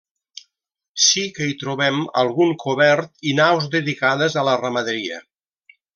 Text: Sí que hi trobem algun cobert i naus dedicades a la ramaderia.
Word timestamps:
Sí 1.07 1.25
que 1.35 1.49
hi 1.49 1.53
trobem 1.63 2.01
algun 2.23 2.55
cobert 2.65 3.13
i 3.33 3.35
naus 3.41 3.69
dedicades 3.77 4.39
a 4.43 4.47
la 4.49 4.57
ramaderia. 4.63 5.25